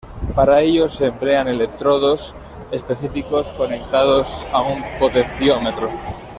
[0.33, 2.33] Para ello se emplean electrodos
[2.71, 5.91] específicos conectados a un potenciómetro.